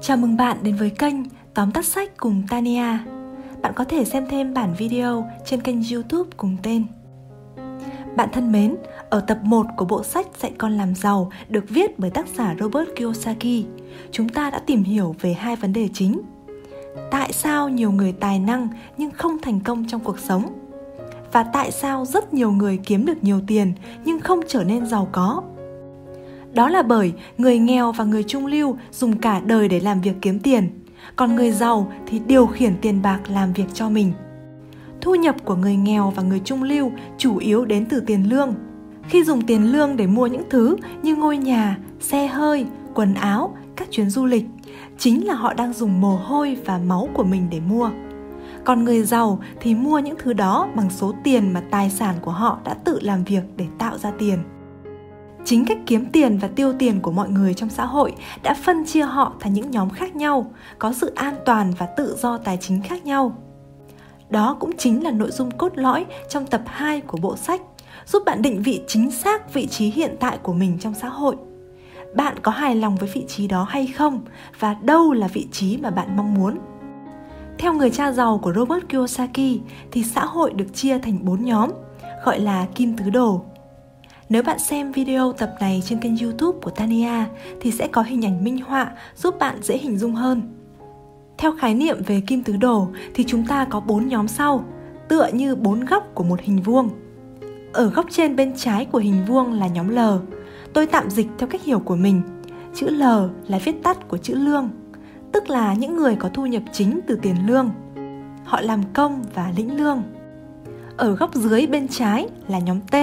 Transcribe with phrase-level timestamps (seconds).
[0.00, 1.14] Chào mừng bạn đến với kênh
[1.54, 2.98] Tóm tắt sách cùng Tania.
[3.62, 6.86] Bạn có thể xem thêm bản video trên kênh YouTube cùng tên.
[8.16, 8.76] Bạn thân mến,
[9.10, 12.54] ở tập 1 của bộ sách Dạy con làm giàu được viết bởi tác giả
[12.60, 13.64] Robert Kiyosaki,
[14.10, 16.20] chúng ta đã tìm hiểu về hai vấn đề chính.
[17.10, 20.44] Tại sao nhiều người tài năng nhưng không thành công trong cuộc sống?
[21.32, 23.72] Và tại sao rất nhiều người kiếm được nhiều tiền
[24.04, 25.42] nhưng không trở nên giàu có?
[26.54, 30.14] Đó là bởi người nghèo và người trung lưu dùng cả đời để làm việc
[30.20, 30.68] kiếm tiền,
[31.16, 34.12] còn người giàu thì điều khiển tiền bạc làm việc cho mình.
[35.00, 38.54] Thu nhập của người nghèo và người trung lưu chủ yếu đến từ tiền lương.
[39.08, 43.56] Khi dùng tiền lương để mua những thứ như ngôi nhà, xe hơi, quần áo,
[43.76, 44.44] các chuyến du lịch,
[44.98, 47.90] chính là họ đang dùng mồ hôi và máu của mình để mua.
[48.64, 52.30] Còn người giàu thì mua những thứ đó bằng số tiền mà tài sản của
[52.30, 54.38] họ đã tự làm việc để tạo ra tiền
[55.44, 58.84] chính cách kiếm tiền và tiêu tiền của mọi người trong xã hội đã phân
[58.86, 62.58] chia họ thành những nhóm khác nhau, có sự an toàn và tự do tài
[62.60, 63.36] chính khác nhau.
[64.30, 67.60] Đó cũng chính là nội dung cốt lõi trong tập 2 của bộ sách,
[68.06, 71.36] giúp bạn định vị chính xác vị trí hiện tại của mình trong xã hội.
[72.14, 74.24] Bạn có hài lòng với vị trí đó hay không
[74.58, 76.58] và đâu là vị trí mà bạn mong muốn?
[77.58, 81.70] Theo người cha giàu của Robert Kiyosaki thì xã hội được chia thành bốn nhóm,
[82.24, 83.44] gọi là kim tứ đồ
[84.32, 87.24] nếu bạn xem video tập này trên kênh youtube của Tania
[87.60, 90.42] thì sẽ có hình ảnh minh họa giúp bạn dễ hình dung hơn.
[91.38, 94.64] Theo khái niệm về kim tứ đồ thì chúng ta có bốn nhóm sau,
[95.08, 96.88] tựa như bốn góc của một hình vuông.
[97.72, 99.98] Ở góc trên bên trái của hình vuông là nhóm L.
[100.72, 102.22] Tôi tạm dịch theo cách hiểu của mình.
[102.74, 103.02] Chữ L
[103.48, 104.68] là viết tắt của chữ lương,
[105.32, 107.70] tức là những người có thu nhập chính từ tiền lương.
[108.44, 110.02] Họ làm công và lĩnh lương.
[110.96, 112.94] Ở góc dưới bên trái là nhóm T,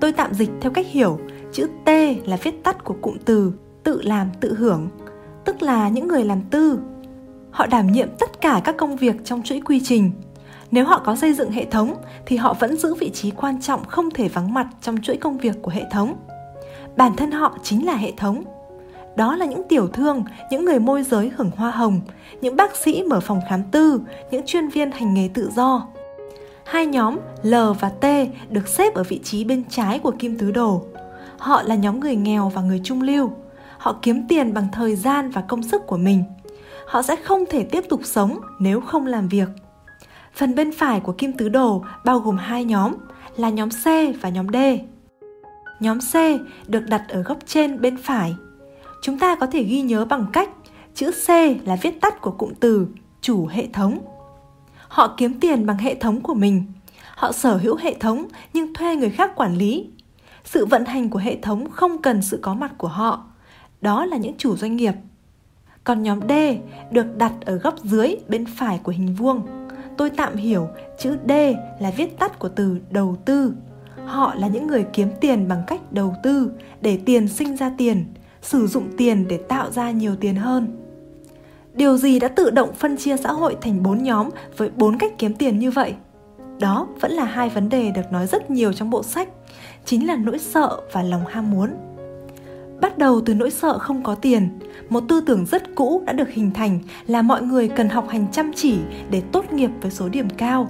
[0.00, 1.18] Tôi tạm dịch theo cách hiểu,
[1.52, 1.88] chữ T
[2.24, 3.52] là viết tắt của cụm từ
[3.84, 4.88] tự làm tự hưởng,
[5.44, 6.78] tức là những người làm tư.
[7.50, 10.10] Họ đảm nhiệm tất cả các công việc trong chuỗi quy trình.
[10.70, 11.94] Nếu họ có xây dựng hệ thống
[12.26, 15.38] thì họ vẫn giữ vị trí quan trọng không thể vắng mặt trong chuỗi công
[15.38, 16.16] việc của hệ thống.
[16.96, 18.44] Bản thân họ chính là hệ thống.
[19.16, 22.00] Đó là những tiểu thương, những người môi giới hưởng hoa hồng,
[22.40, 24.00] những bác sĩ mở phòng khám tư,
[24.30, 25.86] những chuyên viên hành nghề tự do,
[26.66, 28.04] Hai nhóm L và T
[28.50, 30.82] được xếp ở vị trí bên trái của kim tứ đồ.
[31.38, 33.30] Họ là nhóm người nghèo và người trung lưu.
[33.78, 36.24] Họ kiếm tiền bằng thời gian và công sức của mình.
[36.86, 39.48] Họ sẽ không thể tiếp tục sống nếu không làm việc.
[40.34, 42.94] Phần bên phải của kim tứ đồ bao gồm hai nhóm
[43.36, 43.84] là nhóm C
[44.20, 44.56] và nhóm D.
[45.80, 46.14] Nhóm C
[46.68, 48.34] được đặt ở góc trên bên phải.
[49.02, 50.50] Chúng ta có thể ghi nhớ bằng cách
[50.94, 51.28] chữ C
[51.66, 52.86] là viết tắt của cụm từ
[53.20, 53.98] chủ hệ thống
[54.88, 56.64] Họ kiếm tiền bằng hệ thống của mình.
[57.14, 59.90] Họ sở hữu hệ thống nhưng thuê người khác quản lý.
[60.44, 63.24] Sự vận hành của hệ thống không cần sự có mặt của họ.
[63.80, 64.94] Đó là những chủ doanh nghiệp.
[65.84, 66.32] Còn nhóm D
[66.90, 69.46] được đặt ở góc dưới bên phải của hình vuông.
[69.96, 71.32] Tôi tạm hiểu chữ D
[71.80, 73.52] là viết tắt của từ đầu tư.
[74.06, 78.04] Họ là những người kiếm tiền bằng cách đầu tư để tiền sinh ra tiền,
[78.42, 80.85] sử dụng tiền để tạo ra nhiều tiền hơn
[81.76, 85.12] điều gì đã tự động phân chia xã hội thành bốn nhóm với bốn cách
[85.18, 85.94] kiếm tiền như vậy?
[86.60, 89.28] Đó vẫn là hai vấn đề được nói rất nhiều trong bộ sách,
[89.84, 91.70] chính là nỗi sợ và lòng ham muốn.
[92.80, 94.48] Bắt đầu từ nỗi sợ không có tiền,
[94.88, 98.26] một tư tưởng rất cũ đã được hình thành là mọi người cần học hành
[98.32, 98.78] chăm chỉ
[99.10, 100.68] để tốt nghiệp với số điểm cao,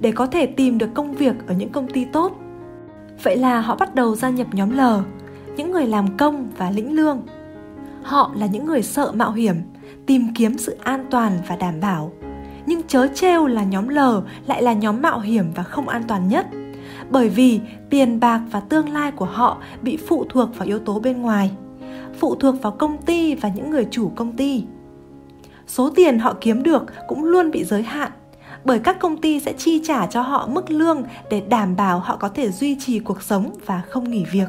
[0.00, 2.32] để có thể tìm được công việc ở những công ty tốt.
[3.22, 4.80] Vậy là họ bắt đầu gia nhập nhóm l,
[5.56, 7.22] những người làm công và lĩnh lương.
[8.02, 9.56] Họ là những người sợ mạo hiểm
[10.06, 12.12] tìm kiếm sự an toàn và đảm bảo.
[12.66, 13.98] Nhưng chớ trêu là nhóm L
[14.46, 16.46] lại là nhóm mạo hiểm và không an toàn nhất.
[17.10, 21.00] Bởi vì tiền bạc và tương lai của họ bị phụ thuộc vào yếu tố
[21.00, 21.50] bên ngoài,
[22.18, 24.64] phụ thuộc vào công ty và những người chủ công ty.
[25.66, 28.12] Số tiền họ kiếm được cũng luôn bị giới hạn,
[28.64, 32.16] bởi các công ty sẽ chi trả cho họ mức lương để đảm bảo họ
[32.16, 34.48] có thể duy trì cuộc sống và không nghỉ việc.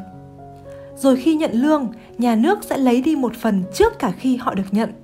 [0.96, 4.54] Rồi khi nhận lương, nhà nước sẽ lấy đi một phần trước cả khi họ
[4.54, 5.03] được nhận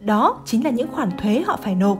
[0.00, 1.98] đó chính là những khoản thuế họ phải nộp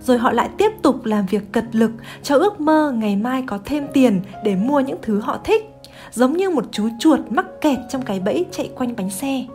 [0.00, 1.90] rồi họ lại tiếp tục làm việc cật lực
[2.22, 5.70] cho ước mơ ngày mai có thêm tiền để mua những thứ họ thích
[6.12, 9.46] giống như một chú chuột mắc kẹt trong cái bẫy chạy quanh bánh xe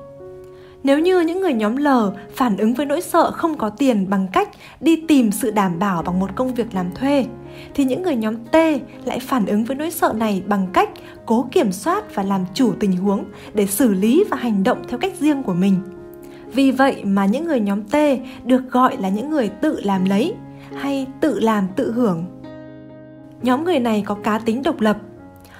[0.83, 1.87] nếu như những người nhóm L
[2.35, 4.49] phản ứng với nỗi sợ không có tiền bằng cách
[4.81, 7.25] đi tìm sự đảm bảo bằng một công việc làm thuê,
[7.73, 8.55] thì những người nhóm T
[9.05, 10.89] lại phản ứng với nỗi sợ này bằng cách
[11.25, 14.99] cố kiểm soát và làm chủ tình huống để xử lý và hành động theo
[14.99, 16.00] cách riêng của mình.
[16.53, 17.95] Vì vậy mà những người nhóm T
[18.45, 20.33] được gọi là những người tự làm lấy
[20.75, 22.25] hay tự làm tự hưởng.
[23.41, 24.97] Nhóm người này có cá tính độc lập.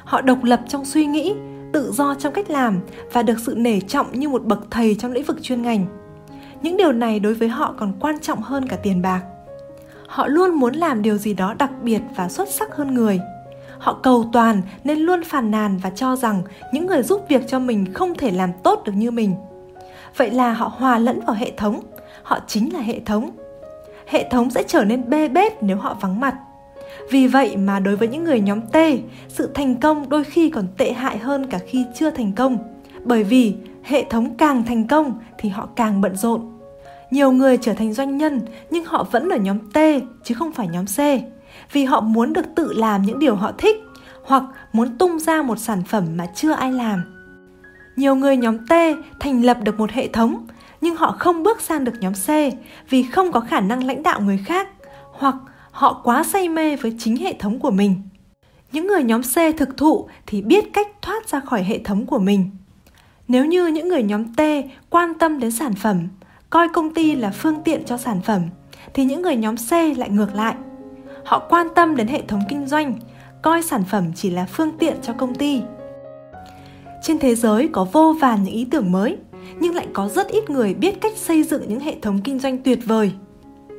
[0.04, 1.34] Họ độc lập trong suy nghĩ,
[1.74, 2.80] tự do trong cách làm
[3.14, 5.86] và được sự nể trọng như một bậc thầy trong lĩnh vực chuyên ngành.
[6.62, 9.22] những điều này đối với họ còn quan trọng hơn cả tiền bạc
[10.08, 13.20] họ luôn muốn làm điều gì đó đặc biệt và xuất sắc hơn người
[13.80, 16.42] họ cầu toàn nên luôn phàn nàn và cho rằng
[16.74, 19.36] những người giúp việc cho mình không thể làm tốt được như mình
[20.18, 21.80] vậy là họ hòa lẫn vào hệ thống
[22.24, 23.32] họ chính là hệ thống
[24.08, 26.36] hệ thống sẽ trở nên bê bết nếu họ vắng mặt
[27.10, 28.78] vì vậy mà đối với những người nhóm T,
[29.28, 32.58] sự thành công đôi khi còn tệ hại hơn cả khi chưa thành công.
[33.04, 36.42] Bởi vì hệ thống càng thành công thì họ càng bận rộn.
[37.12, 39.78] Nhiều người trở thành doanh nhân nhưng họ vẫn ở nhóm T
[40.24, 41.00] chứ không phải nhóm C.
[41.72, 43.76] Vì họ muốn được tự làm những điều họ thích
[44.24, 44.44] hoặc
[44.74, 47.21] muốn tung ra một sản phẩm mà chưa ai làm.
[47.96, 48.74] Nhiều người nhóm T
[49.20, 50.48] thành lập được một hệ thống
[50.82, 52.30] nhưng họ không bước sang được nhóm C
[52.90, 54.68] vì không có khả năng lãnh đạo người khác
[55.12, 55.36] hoặc
[55.72, 58.02] họ quá say mê với chính hệ thống của mình.
[58.72, 62.20] Những người nhóm C thực thụ thì biết cách thoát ra khỏi hệ thống của
[62.20, 62.50] mình.
[63.28, 64.42] Nếu như những người nhóm T
[64.90, 66.08] quan tâm đến sản phẩm,
[66.50, 68.42] coi công ty là phương tiện cho sản phẩm,
[68.94, 70.56] thì những người nhóm C lại ngược lại.
[71.26, 72.94] Họ quan tâm đến hệ thống kinh doanh,
[73.42, 75.62] coi sản phẩm chỉ là phương tiện cho công ty.
[77.02, 79.18] Trên thế giới có vô vàn những ý tưởng mới,
[79.60, 82.58] nhưng lại có rất ít người biết cách xây dựng những hệ thống kinh doanh
[82.58, 83.12] tuyệt vời.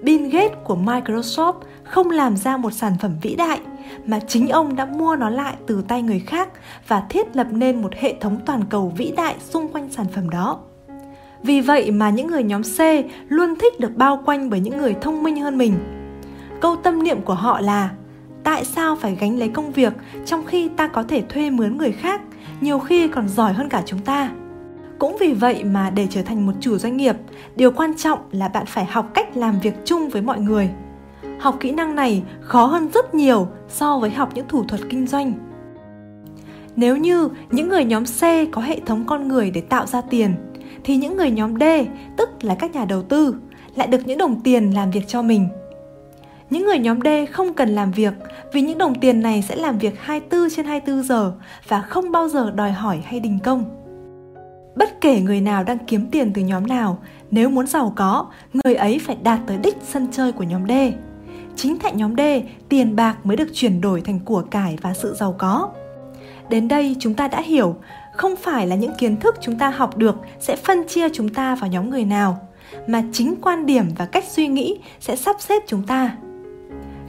[0.03, 1.55] Bill Gates của Microsoft
[1.85, 3.61] không làm ra một sản phẩm vĩ đại
[4.07, 6.49] mà chính ông đã mua nó lại từ tay người khác
[6.89, 10.31] và thiết lập nên một hệ thống toàn cầu vĩ đại xung quanh sản phẩm
[10.31, 10.59] đó.
[11.43, 12.79] Vì vậy mà những người nhóm C
[13.29, 15.75] luôn thích được bao quanh bởi những người thông minh hơn mình.
[16.61, 17.91] Câu tâm niệm của họ là
[18.45, 19.93] tại sao phải gánh lấy công việc
[20.27, 22.21] trong khi ta có thể thuê mướn người khác,
[22.61, 24.31] nhiều khi còn giỏi hơn cả chúng ta.
[24.99, 27.17] Cũng vì vậy mà để trở thành một chủ doanh nghiệp,
[27.57, 30.71] điều quan trọng là bạn phải học cách làm việc chung với mọi người.
[31.41, 35.07] Học kỹ năng này khó hơn rất nhiều so với học những thủ thuật kinh
[35.07, 35.33] doanh.
[36.77, 38.21] Nếu như những người nhóm C
[38.53, 40.35] có hệ thống con người để tạo ra tiền,
[40.85, 41.63] thì những người nhóm D,
[42.17, 43.35] tức là các nhà đầu tư,
[43.75, 45.49] lại được những đồng tiền làm việc cho mình.
[46.53, 48.13] Những người nhóm D không cần làm việc
[48.53, 51.33] vì những đồng tiền này sẽ làm việc 24 trên 24 giờ
[51.69, 53.65] và không bao giờ đòi hỏi hay đình công.
[54.77, 56.99] Bất kể người nào đang kiếm tiền từ nhóm nào,
[57.31, 60.73] nếu muốn giàu có, người ấy phải đạt tới đích sân chơi của nhóm D.
[61.57, 62.21] Chính tại nhóm D,
[62.69, 65.69] tiền bạc mới được chuyển đổi thành của cải và sự giàu có.
[66.49, 67.77] Đến đây chúng ta đã hiểu,
[68.15, 71.55] không phải là những kiến thức chúng ta học được sẽ phân chia chúng ta
[71.55, 72.49] vào nhóm người nào,
[72.87, 76.17] mà chính quan điểm và cách suy nghĩ sẽ sắp xếp chúng ta.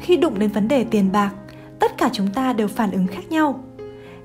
[0.03, 1.31] Khi đụng đến vấn đề tiền bạc,
[1.79, 3.63] tất cả chúng ta đều phản ứng khác nhau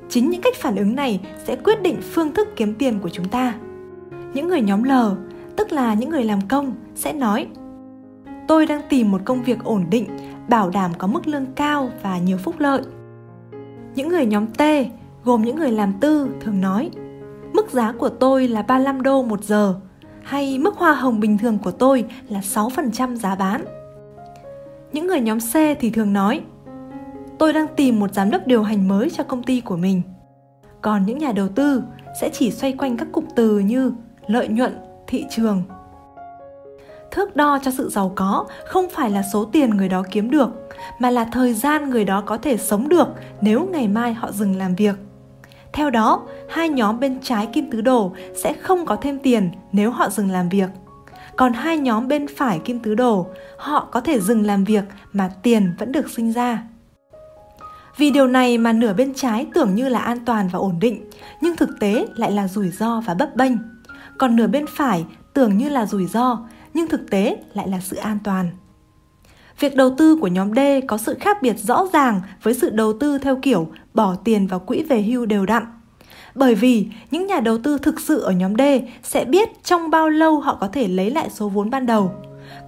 [0.09, 3.29] chính những cách phản ứng này sẽ quyết định phương thức kiếm tiền của chúng
[3.29, 3.55] ta
[4.35, 4.93] những người nhóm L,
[5.57, 7.47] tức là những người làm công, sẽ nói
[8.49, 10.07] Tôi đang tìm một công việc ổn định,
[10.49, 12.83] bảo đảm có mức lương cao và nhiều phúc lợi.
[13.95, 14.63] Những người nhóm T,
[15.25, 16.91] gồm những người làm tư, thường nói
[17.53, 19.75] Mức giá của tôi là 35 đô một giờ,
[20.23, 23.65] hay mức hoa hồng bình thường của tôi là 6% giá bán.
[24.93, 26.41] Những người nhóm C thì thường nói
[27.39, 30.03] tôi đang tìm một giám đốc điều hành mới cho công ty của mình.
[30.83, 31.83] Còn những nhà đầu tư
[32.21, 33.93] sẽ chỉ xoay quanh các cụm từ như
[34.27, 34.77] lợi nhuận,
[35.07, 35.63] thị trường.
[37.11, 40.51] Thước đo cho sự giàu có không phải là số tiền người đó kiếm được,
[40.99, 43.09] mà là thời gian người đó có thể sống được
[43.41, 44.95] nếu ngày mai họ dừng làm việc.
[45.73, 49.91] Theo đó, hai nhóm bên trái kim tứ đồ sẽ không có thêm tiền nếu
[49.91, 50.69] họ dừng làm việc.
[51.39, 53.27] Còn hai nhóm bên phải kim tứ đồ,
[53.59, 56.63] họ có thể dừng làm việc mà tiền vẫn được sinh ra.
[57.97, 61.11] Vì điều này mà nửa bên trái tưởng như là an toàn và ổn định,
[61.41, 63.53] nhưng thực tế lại là rủi ro và bấp bênh.
[64.19, 65.05] Còn nửa bên phải
[65.35, 66.39] tưởng như là rủi ro,
[66.75, 68.51] nhưng thực tế lại là sự an toàn.
[69.61, 72.93] Việc đầu tư của nhóm D có sự khác biệt rõ ràng với sự đầu
[73.01, 75.65] tư theo kiểu bỏ tiền vào quỹ về hưu đều đặn.
[76.39, 78.63] Bởi vì những nhà đầu tư thực sự ở nhóm D
[79.03, 82.11] sẽ biết trong bao lâu họ có thể lấy lại số vốn ban đầu.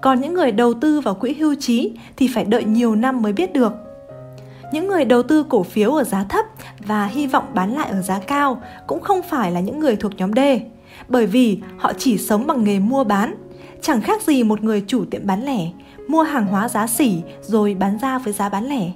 [0.00, 3.32] Còn những người đầu tư vào quỹ hưu trí thì phải đợi nhiều năm mới
[3.32, 3.72] biết được
[4.72, 6.46] những người đầu tư cổ phiếu ở giá thấp
[6.86, 10.12] và hy vọng bán lại ở giá cao cũng không phải là những người thuộc
[10.16, 10.38] nhóm D,
[11.08, 13.34] bởi vì họ chỉ sống bằng nghề mua bán,
[13.82, 15.58] chẳng khác gì một người chủ tiệm bán lẻ,
[16.08, 18.90] mua hàng hóa giá xỉ rồi bán ra với giá bán lẻ.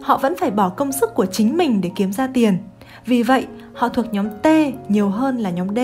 [0.00, 2.58] Họ vẫn phải bỏ công sức của chính mình để kiếm ra tiền,
[3.06, 4.46] vì vậy họ thuộc nhóm T
[4.88, 5.78] nhiều hơn là nhóm D.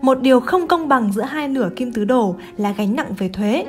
[0.00, 3.28] Một điều không công bằng giữa hai nửa kim tứ đồ là gánh nặng về
[3.28, 3.64] thuế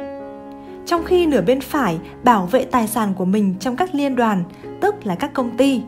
[0.88, 4.44] trong khi nửa bên phải bảo vệ tài sản của mình trong các liên đoàn,
[4.82, 5.82] tức là các công ty,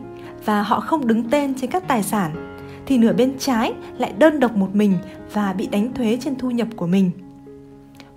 [0.44, 2.56] và họ không đứng tên trên các tài sản,
[2.86, 4.94] thì nửa bên trái lại đơn độc một mình
[5.32, 7.10] và bị đánh thuế trên thu nhập của mình.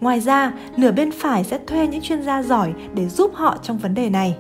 [0.02, 3.78] Ngoài ra, nửa bên phải sẽ thuê những chuyên gia giỏi để giúp họ trong
[3.78, 4.36] vấn đề này.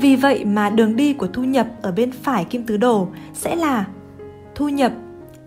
[0.00, 3.56] Vì vậy mà đường đi của thu nhập ở bên phải kim tứ đồ sẽ
[3.56, 3.86] là
[4.54, 4.92] thu nhập,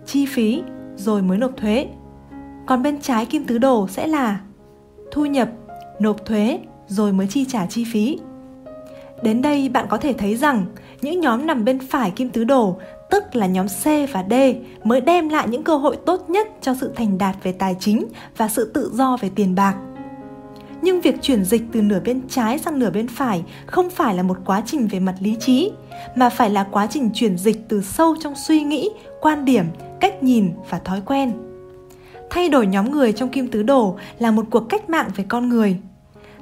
[0.06, 0.62] chi phí
[0.96, 1.86] rồi mới nộp thuế.
[2.66, 4.40] Còn bên trái kim tứ đồ sẽ là
[5.10, 5.48] thu nhập,
[5.98, 8.18] nộp thuế rồi mới chi trả chi phí.
[9.22, 10.64] Đến đây bạn có thể thấy rằng
[11.02, 12.76] những nhóm nằm bên phải kim tứ đồ,
[13.10, 14.34] tức là nhóm C và D
[14.84, 18.06] mới đem lại những cơ hội tốt nhất cho sự thành đạt về tài chính
[18.36, 19.76] và sự tự do về tiền bạc.
[20.82, 24.22] Nhưng việc chuyển dịch từ nửa bên trái sang nửa bên phải không phải là
[24.22, 25.70] một quá trình về mặt lý trí,
[26.16, 29.64] mà phải là quá trình chuyển dịch từ sâu trong suy nghĩ, quan điểm,
[30.00, 31.32] cách nhìn và thói quen.
[32.30, 35.48] Thay đổi nhóm người trong kim tứ đồ là một cuộc cách mạng về con
[35.48, 35.76] người.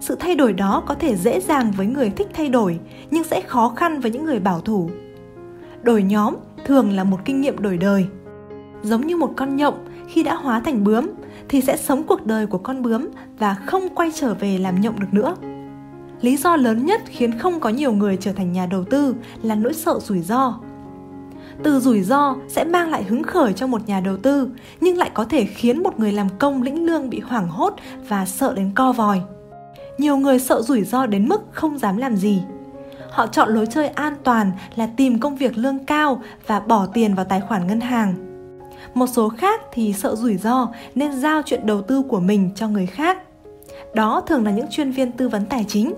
[0.00, 2.78] Sự thay đổi đó có thể dễ dàng với người thích thay đổi,
[3.10, 4.90] nhưng sẽ khó khăn với những người bảo thủ.
[5.82, 8.06] Đổi nhóm thường là một kinh nghiệm đổi đời.
[8.82, 11.10] Giống như một con nhộng khi đã hóa thành bướm
[11.48, 15.00] thì sẽ sống cuộc đời của con bướm và không quay trở về làm nhộng
[15.00, 15.36] được nữa.
[16.20, 19.54] Lý do lớn nhất khiến không có nhiều người trở thành nhà đầu tư là
[19.54, 20.60] nỗi sợ rủi ro.
[21.62, 24.48] Từ rủi ro sẽ mang lại hứng khởi cho một nhà đầu tư,
[24.80, 27.74] nhưng lại có thể khiến một người làm công lĩnh lương bị hoảng hốt
[28.08, 29.20] và sợ đến co vòi.
[29.98, 32.42] Nhiều người sợ rủi ro đến mức không dám làm gì.
[33.10, 37.14] Họ chọn lối chơi an toàn là tìm công việc lương cao và bỏ tiền
[37.14, 38.25] vào tài khoản ngân hàng
[38.96, 42.68] một số khác thì sợ rủi ro nên giao chuyện đầu tư của mình cho
[42.68, 43.18] người khác.
[43.94, 45.94] Đó thường là những chuyên viên tư vấn tài chính.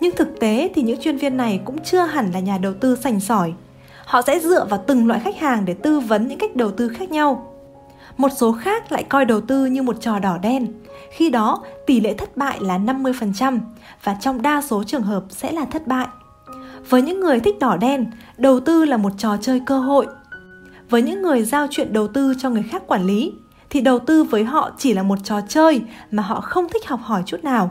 [0.00, 2.96] Nhưng thực tế thì những chuyên viên này cũng chưa hẳn là nhà đầu tư
[2.96, 3.52] sành sỏi.
[4.04, 6.88] Họ sẽ dựa vào từng loại khách hàng để tư vấn những cách đầu tư
[6.88, 7.54] khác nhau.
[8.16, 10.72] Một số khác lại coi đầu tư như một trò đỏ đen.
[11.10, 13.58] Khi đó, tỷ lệ thất bại là 50%
[14.04, 16.06] và trong đa số trường hợp sẽ là thất bại.
[16.88, 20.06] Với những người thích đỏ đen, đầu tư là một trò chơi cơ hội
[20.90, 23.32] với những người giao chuyện đầu tư cho người khác quản lý
[23.70, 27.00] thì đầu tư với họ chỉ là một trò chơi mà họ không thích học
[27.02, 27.70] hỏi chút nào.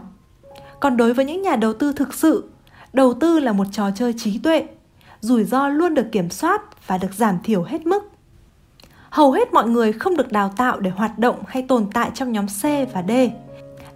[0.80, 2.50] Còn đối với những nhà đầu tư thực sự
[2.94, 4.68] đầu tư là một trò chơi trí tuệ
[5.22, 8.04] rủi ro luôn được kiểm soát và được giảm thiểu hết mức.
[9.10, 12.32] Hầu hết mọi người không được đào tạo để hoạt động hay tồn tại trong
[12.32, 13.12] nhóm C và D.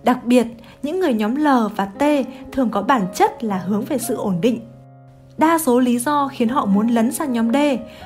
[0.03, 0.47] Đặc biệt,
[0.83, 2.03] những người nhóm L và T
[2.51, 4.59] thường có bản chất là hướng về sự ổn định.
[5.37, 7.57] Đa số lý do khiến họ muốn lấn sang nhóm D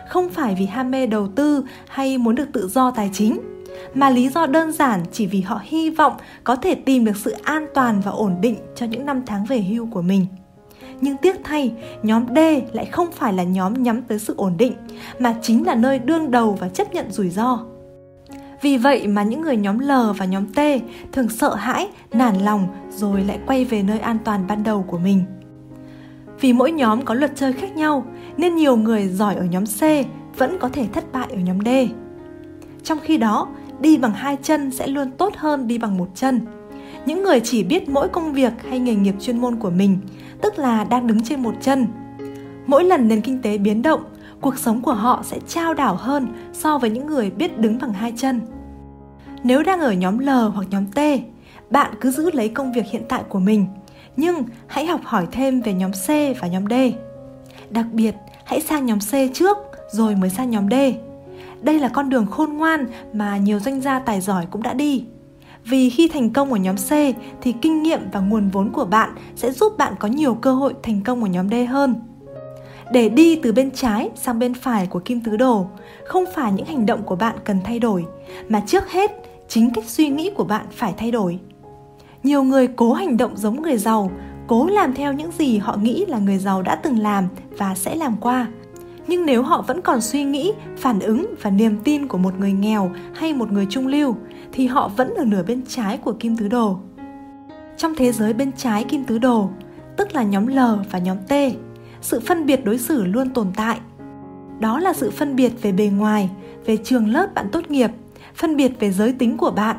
[0.10, 3.40] không phải vì ham mê đầu tư hay muốn được tự do tài chính,
[3.94, 7.32] mà lý do đơn giản chỉ vì họ hy vọng có thể tìm được sự
[7.32, 10.26] an toàn và ổn định cho những năm tháng về hưu của mình.
[11.02, 12.40] Nhưng tiếc thay, nhóm D
[12.74, 14.74] lại không phải là nhóm nhắm tới sự ổn định,
[15.20, 17.60] mà chính là nơi đương đầu và chấp nhận rủi ro.
[18.62, 20.60] Vì vậy mà những người nhóm L và nhóm T
[21.12, 24.98] thường sợ hãi, nản lòng rồi lại quay về nơi an toàn ban đầu của
[24.98, 25.24] mình.
[26.42, 28.06] Vì mỗi nhóm có luật chơi khác nhau
[28.38, 29.82] nên nhiều người giỏi ở nhóm C
[30.38, 31.70] vẫn có thể thất bại ở nhóm D.
[32.84, 33.48] Trong khi đó,
[33.80, 36.42] đi bằng hai chân sẽ luôn tốt hơn đi bằng một chân.
[37.06, 39.98] Những người chỉ biết mỗi công việc hay nghề nghiệp chuyên môn của mình,
[40.42, 41.88] tức là đang đứng trên một chân.
[42.66, 44.04] Mỗi lần nền kinh tế biến động,
[44.42, 47.94] cuộc sống của họ sẽ trao đảo hơn so với những người biết đứng bằng
[47.94, 48.42] hai chân.
[49.44, 51.00] Nếu đang ở nhóm L hoặc nhóm T,
[51.70, 53.66] bạn cứ giữ lấy công việc hiện tại của mình–
[54.18, 56.08] nhưng hãy học hỏi thêm về nhóm C
[56.42, 56.74] và nhóm D.
[57.70, 59.58] Đặc biệt, hãy sang nhóm C trước
[59.92, 60.74] rồi mới sang nhóm D.
[61.62, 65.06] Đây là con đường khôn ngoan mà nhiều doanh gia tài giỏi cũng đã đi.
[65.64, 66.90] Vì khi thành công ở nhóm C
[67.42, 70.74] thì kinh nghiệm và nguồn vốn của bạn sẽ giúp bạn có nhiều cơ hội
[70.84, 71.96] thành công ở nhóm D hơn.
[72.92, 75.68] Để đi từ bên trái sang bên phải của kim tứ đồ,
[76.06, 78.06] không phải những hành động của bạn cần thay đổi,
[78.50, 79.12] mà trước hết
[79.48, 81.40] chính cách suy nghĩ của bạn phải thay đổi
[82.28, 84.12] nhiều người cố hành động giống người giàu,
[84.48, 87.96] cố làm theo những gì họ nghĩ là người giàu đã từng làm và sẽ
[87.96, 88.48] làm qua.
[89.08, 92.52] Nhưng nếu họ vẫn còn suy nghĩ, phản ứng và niềm tin của một người
[92.52, 94.16] nghèo hay một người trung lưu,
[94.52, 96.78] thì họ vẫn ở nửa bên trái của kim tứ đồ.
[97.78, 99.50] Trong thế giới bên trái kim tứ đồ,
[99.98, 100.60] tức là nhóm l
[100.92, 101.34] và nhóm t,
[102.02, 103.80] sự phân biệt đối xử luôn tồn tại.
[104.60, 106.30] Đó là sự phân biệt về bề ngoài,
[106.66, 107.92] về trường lớp bạn tốt nghiệp,
[108.36, 109.78] phân biệt về giới tính của bạn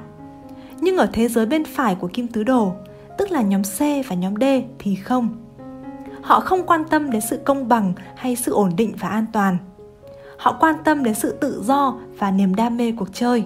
[0.81, 2.73] nhưng ở thế giới bên phải của kim tứ đồ,
[3.19, 4.45] tức là nhóm C và nhóm D
[4.79, 5.29] thì không.
[6.23, 9.57] Họ không quan tâm đến sự công bằng hay sự ổn định và an toàn.
[10.39, 13.45] Họ quan tâm đến sự tự do và niềm đam mê cuộc chơi.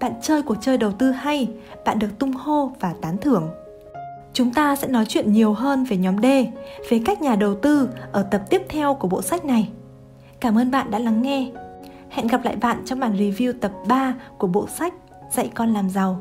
[0.00, 1.48] Bạn chơi cuộc chơi đầu tư hay,
[1.84, 3.48] bạn được tung hô và tán thưởng.
[4.32, 6.26] Chúng ta sẽ nói chuyện nhiều hơn về nhóm D,
[6.90, 9.68] về các nhà đầu tư ở tập tiếp theo của bộ sách này.
[10.40, 11.50] Cảm ơn bạn đã lắng nghe.
[12.10, 14.94] Hẹn gặp lại bạn trong bản review tập 3 của bộ sách
[15.30, 16.20] Dạy con làm giàu.